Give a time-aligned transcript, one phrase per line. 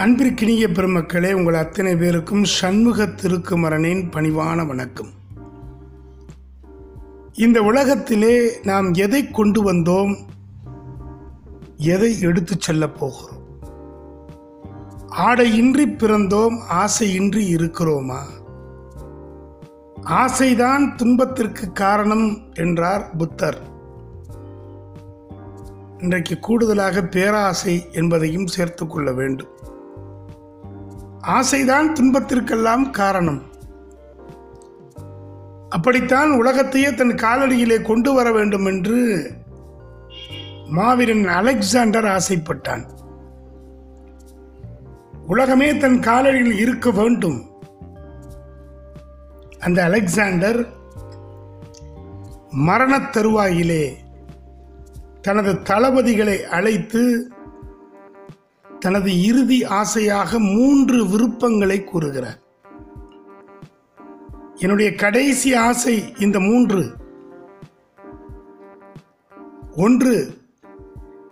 [0.00, 5.06] அன்பிற்கினிய பெருமக்களே உங்கள் அத்தனை பேருக்கும் சண்முக திருக்குமரனின் பணிவான வணக்கம்.
[7.32, 10.16] இந்த உலகத்திலே நாம் எதை கொண்டு வந்தோம்?
[11.76, 13.42] எதை எடுத்துச் செல்லப் போகிறோம்?
[15.08, 18.18] ஆடையின்றி பிறந்தோம் ஆசையின்றி இருக்கிறோமா?
[20.04, 23.58] ஆசைதான் துன்பத்திற்கு காரணம் என்றார் புத்தர்.
[25.98, 29.48] இன்றைக்கு கூடுதலாக பேராசை என்பதையும் சேர்த்துக்கொள்ள வேண்டும்.
[31.22, 33.42] ஆசைதான் துன்பத்திற்கெல்லாம் காரணம்.
[35.68, 39.30] அப்படித்தான் உலகத்தையே தன் காலடியிலே கொண்டு வர வேண்டும் என்று
[40.70, 42.84] மாவீரன் அலெக்சாண்டர் ஆசைப்பட்டான்.
[45.26, 47.48] உலகமே தன் காலடியில் இருக்க வேண்டும்.
[49.58, 50.66] அந்த அலெக்சாண்டர்
[52.50, 53.92] மரணத் தருவாயிலே
[55.22, 57.30] தனது தளபதிகளை அழைத்து
[58.80, 62.38] தனது இறுதி ஆசையாக மூன்று விருப்பங்களை கூறுகிறார்.
[64.54, 66.82] என்னுடைய கடைசி ஆசை இந்த மூன்று.
[69.76, 70.14] ஒன்று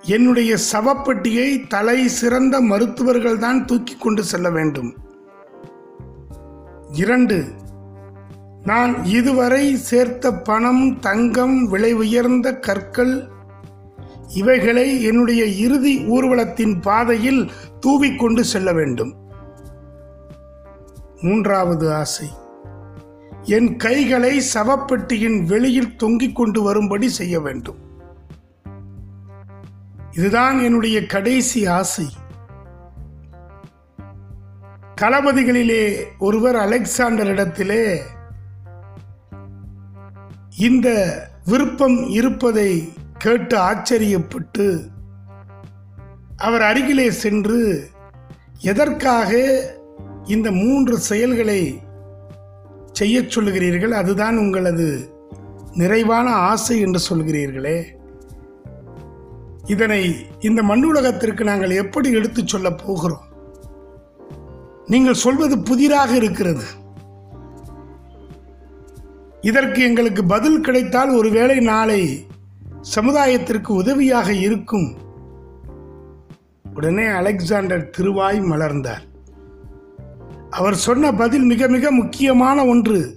[0.03, 4.91] என்னுடைய சவப்பெட்டியை தலை சிறந்த மருத்துவர்கள் தான் தூக்கி கொண்டு செல்ல வேண்டும்.
[6.93, 7.39] இரண்டு
[8.65, 13.15] நான் இதுவரை சேர்த்த பணம் தங்கம் விலை உயர்ந்த கற்கள்
[14.35, 19.15] இவைகளை என்னுடைய இறுதி ஊர்வலத்தின் பாதையில் தூவிக்கொண்டு செல்ல வேண்டும்.
[21.21, 22.29] மூன்றாவது ஆசை.
[23.43, 27.77] என் கைகளை சவப்பெட்டியின் வெளியில் தொங்கிக் கொண்டு வரும்படி செய்ய வேண்டும்.
[30.13, 32.07] இதுதான் என்னுடைய கடைசி ஆசை.
[35.01, 37.99] தளபதிகளிலே ஒருவர் அலெக்சாண்டரிடத்திலே
[40.59, 44.81] இந்த விருப்பம் இருப்பதை கேட்டு ஆச்சரியப்பட்டு
[46.37, 47.89] அவர் அருகிலே சென்று
[48.61, 49.61] எதற்காக
[50.25, 51.81] இந்த மூன்று செயல்களை
[52.93, 53.89] செய்யச் சொல்லுகிறீர்கள்?
[53.89, 55.11] அதுதான் உங்களது
[55.73, 57.85] நிறைவான ஆசை என்று சொல்கிறீர்களே.
[59.67, 63.27] இதனை இந்த மண்ணுலகத்திற்கு நாங்கள் எப்படி எடுத்துச் சொல்லப் போகிறோம்?
[64.87, 66.65] நீங்கள் சொல்வது புதிராக இருக்கிறது.
[69.41, 72.27] இதற்கு எங்களுக்கு பதில் கிடைத்தால் ஒருவேளை நாளை
[72.81, 74.97] சமுதாயத்திற்கு உதவியாக இருக்கும்.
[76.75, 79.07] உடனே அலெக்சாண்டர் திருவாய் மலர்ந்தார்.
[80.51, 83.17] அவர் சொன்ன பதில் மிக மிக முக்கியமான ஒன்று.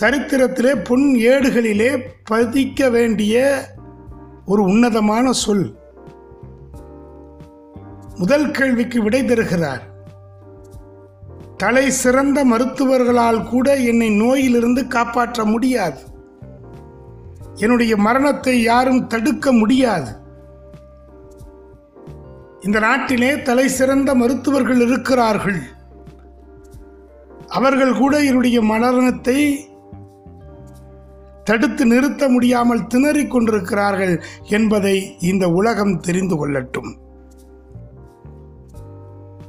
[0.00, 2.00] சரித்திரத்திலே பொன் ஏடுகளிலே
[2.30, 3.64] பதிக்க வேண்டிய
[4.46, 5.76] ஒரு உன்னதமான சொல்.
[8.16, 9.82] முதல் கேள்விக்கு விடை தருகிறார்.
[11.56, 16.16] தலை சிறந்த மருத்துவர்களால் கூட என்னை நோயிலிருந்து காப்பாற்ற முடியாது.
[17.58, 20.10] என்னுடைய மரணத்தை யாரும் தடுக்க முடியாது.
[22.60, 25.60] இந்த நாட்டிலே தலை சிறந்த மருத்துவர்கள் இருக்கிறார்கள்.
[27.48, 29.38] அவர்கள் கூட என்னுடைய மரணத்தை
[31.44, 36.90] தடுத்து நிறுத்த முடியாமல் திணறிக் கொண்டிருக்கிறார்கள் என்பதை இந்த உலகம் தெரிந்து கொள்ளட்டும்.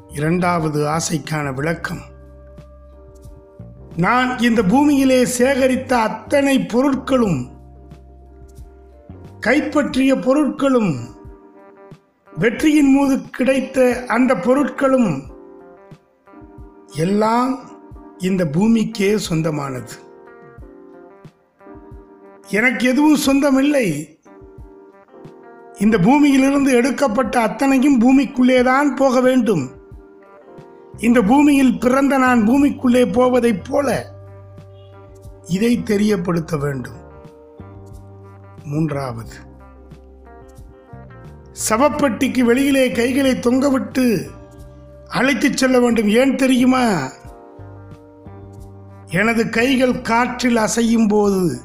[0.07, 2.03] இரண்டாவது ஆசைக்கான விளக்கம்.
[3.97, 7.39] நான் இந்த பூமியிலே சேகரித்த அத்தனை பொருட்களும்
[9.39, 10.95] கைப்பற்றிய பொருட்களும்
[12.37, 15.21] வெற்றியின் மீது கிடைத்த அந்த பொருட்களும்
[16.97, 17.59] எல்லாம்
[18.17, 19.91] இந்த பூமிக்கே சொந்தமானது.
[22.49, 24.19] எனக்கு எதுவும் சொந்தமில்லை.
[25.79, 29.69] இந்த பூமியிலிருந்து எடுக்கப்பட்ட அத்தனையும் பூமிக்குள்ளேதான் போக வேண்டும்.
[30.97, 34.05] இந்த பூமியில் பிறந்த நான் பூமிக்குள்ளே போவதைப் போல
[35.47, 37.07] இதை தெரியப்படுத்த வேண்டும்.
[38.69, 39.33] மூன்றாவது.
[41.69, 44.29] சவப்பெட்டிக்கு வெளியிலே கைகளை தொங்கவிட்டு
[45.07, 46.07] அழைத்துச் செல்ல வேண்டும்.
[46.07, 47.11] ஏன் தெரியுமா?
[49.07, 51.61] எனது கைகள் காற்றில் அசையும் போது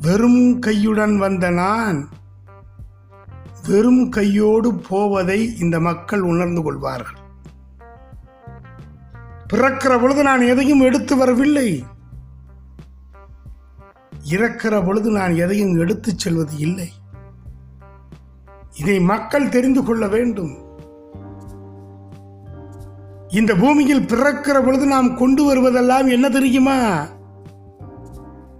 [0.00, 2.08] வெறும் கையுடன் வந்த நான்
[3.68, 7.18] வெறும் கையோடு போவதை இந்த மக்கள் உணர்ந்து கொள்வார்கள்.
[9.52, 11.84] பிறக்கிற பொழுது நான் எதையும் எடுத்து வரவில்லை.
[14.30, 16.88] இறக்கிற பொழுது நான் எதையும் எடுத்துச் செல்வது இல்லை.
[18.80, 20.56] இதை மக்கள் தெரிந்து கொள்ள வேண்டும்.
[23.28, 27.06] இந்த பூமியில் பிறக்கிற பொழுது நாம் கொண்டு வருவதெல்லாம் என்ன தெரியுமா?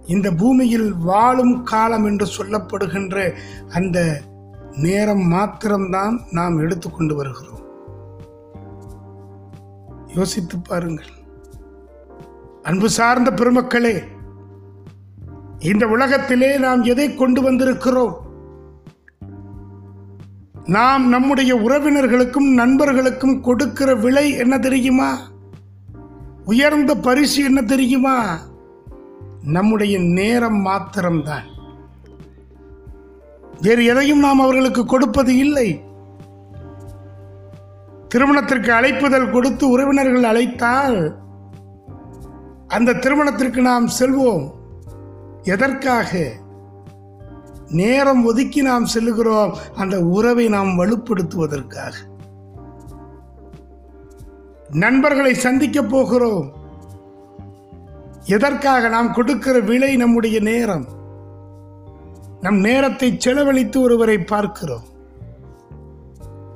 [0.05, 3.33] இந்த பூமியில் வாழும் காலம் என்று சொல்லப்படுகின்ற
[3.73, 4.21] அந்த
[4.75, 7.59] நேரம் மாத்திரம்தான் நாம் எடுத்துக்கொண்டு வருகிறோம்.
[10.15, 11.09] யோசித்து பாருங்கள்.
[12.63, 14.03] அன்பு சார்ந்த பெருமக்களே
[15.61, 18.13] இந்த உலகத்திலே நாம் எதை கொண்டு வந்திருக்கிறோம்?
[20.65, 25.17] நாம் நம்முடைய உறவினர்களுக்கும் நண்பர்களுக்கும் கொடுக்கிற விலை என்ன தெரியுமா?
[26.45, 28.39] உயர்ந்த பரிசு என்ன தெரியுமா?
[29.43, 31.45] நம்முடைய நேரம் மாத்திரம்தான்.
[33.61, 35.83] வேறு எதையும் நாம் அவர்களுக்கு கொடுப்பது இல்லை.
[38.07, 41.15] திருமணத்திற்கு அழைப்புதல் கொடுத்து உறவினர்கள் அழைத்தால்
[42.67, 44.59] அந்த திருமணத்திற்கு நாம் செல்வோம்.
[45.43, 46.31] எதற்காக?
[47.69, 51.93] நேரம் ஒதுக்கி நாம் செல்லுகிறோம் அந்த உறவை நாம் வலுப்படுத்துவதற்காக.
[54.69, 56.53] நண்பர்களை சந்திக்க போகிறோம்.
[58.25, 60.87] எதற்காக நாம் கொடுக்கிற விலை நம்முடைய நேரம்?
[62.41, 64.89] நம் நேரத்தை செலவழித்து ஒருவரை பார்க்கிறோம்.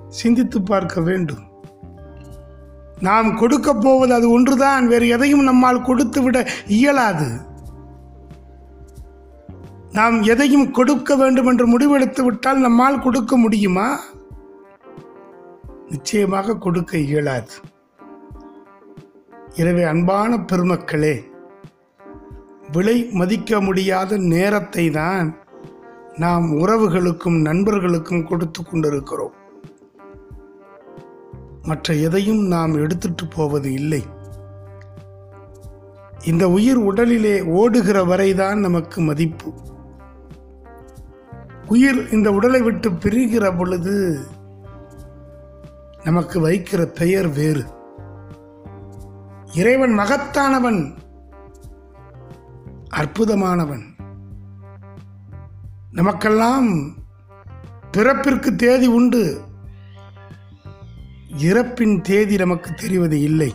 [0.09, 1.43] சிந்தித்து பார்க்க வேண்டும்.
[2.99, 7.53] நாம் கொடுக்க போவது அது ஒன்றுதான் வேறு எதையும் நம்மால் கொடுத்து விட இயலாது.
[9.97, 13.87] நாம் எதையும் கொடுக்க வேண்டும் என்று முடிவெடுத்து விட்டால் நம்மால் கொடுக்க முடியுமா?
[15.89, 17.55] நிச்சயமாக கொடுக்க இயலாது.
[19.61, 21.15] எனவே அன்பான பெருமக்களே
[22.71, 25.27] விலை மதிக்க முடியாத நேரத்தை தான்
[26.23, 29.35] நாம் உறவுகளுக்கும் நண்பர்களுக்கும் கொடுத்து கொண்டிருக்கிறோம்.
[31.69, 34.01] மற்ற எதையும் நாம் எடுத்துட்டு போவது இல்லை.
[36.31, 39.49] இந்த உயிர் உடலிலே ஓடுகிற வரைதான் நமக்கு மதிப்பு.
[41.75, 44.25] உயிர் இந்த உடலை விட்டு பிரிகிற பொழுது
[46.03, 47.63] நமக்கு வைக்கிற பெயர் வேறு.
[49.53, 50.93] இறைவன் மகத்தானவன்
[52.95, 53.81] அற்புதமானவன்.
[55.91, 56.93] நமக்கெல்லாம்
[57.91, 59.41] பிறப்பிற்கு தேதி உண்டு.
[61.37, 63.53] இறப்பின் தேதி நமக்கு தெரிவது இல்லை.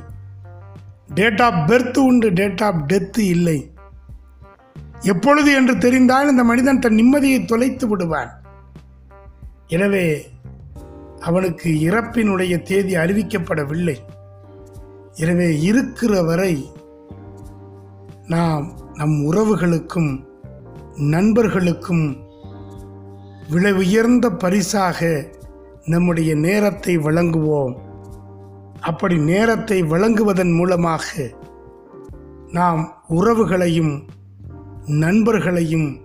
[1.14, 3.69] டேட் ஆஃப் பெர்த் உண்டு டேட் ஆஃப் டெத்து இல்லை.
[5.02, 8.30] எப்பொழுது என்று தெரிந்தால் இந்த மனிதன் தன் நிம்மதியை தொலைத்து விடுவான்.
[9.66, 10.06] எனவே
[11.20, 13.96] அவனுக்கு இறப்பினுடைய தேதி அறிவிக்கப்படவில்லை.
[15.14, 16.70] எனவே இருக்கிற வரை
[18.26, 20.24] நாம் நம் உறவுகளுக்கும்
[20.96, 22.16] நண்பர்களுக்கும்
[23.48, 25.30] விலை உயர்ந்த பரிசாக
[25.84, 27.74] நம்முடைய நேரத்தை வழங்குவோம்.
[28.80, 31.30] அப்படி நேரத்தை வழங்குவதன் மூலமாக
[32.52, 33.94] நாம் உறவுகளையும்
[34.90, 36.00] நண்பர்களையும்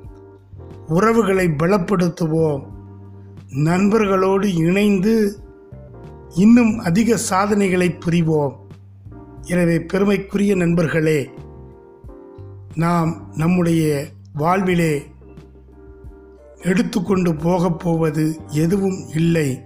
[0.87, 2.63] உறவுகளை பலப்படுத்துவோம்.
[3.49, 5.39] நண்பர்களோடு இணைந்து
[6.35, 8.55] இன்னும் அதிக சாதனைகளை புரிவோம்.
[9.41, 11.29] எனவே பெருமைக்குரிய நண்பர்களே
[12.75, 15.03] நாம் நம்முடைய வாழ்விலே
[16.61, 19.63] எடுத்துக்கொண்டு போகப் போவது எதுவும் இல்லை.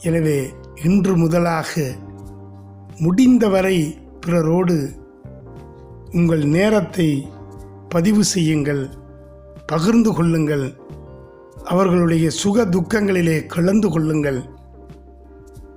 [0.00, 0.52] எனவே
[0.84, 1.92] இன்று முதலாக
[2.98, 5.02] முடிந்தவரை பிறரோடு
[6.14, 7.06] உங்கள் நேரத்தை
[7.88, 8.82] பதிவு செய்யுங்கள்
[9.66, 10.64] பகிர்ந்து கொள்ளுங்கள்
[11.64, 14.40] அவர்களுடைய சுக துக்கங்களிலே கலந்து கொள்ளுங்கள்.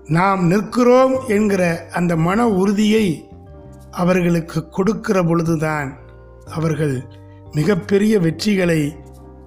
[0.07, 3.05] நாம் நிற்கிறோம் என்கிற அந்த மன உறுதியை
[3.91, 5.89] அவர்களுக்கு கொடுக்கிற பொழுதுதான்
[6.45, 6.95] அவர்கள்
[7.51, 8.81] மிகப்பெரிய வெற்றிகளை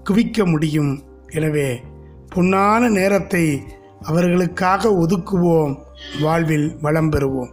[0.05, 0.93] குவிக்க முடியும்.
[1.29, 1.81] எனவே
[2.35, 3.45] பொன்னான நேரத்தை
[4.01, 5.77] அவர்களுக்காக ஒதுக்குவோம்.
[6.21, 7.53] வாழ்வில் வளம் பெறுவோம்.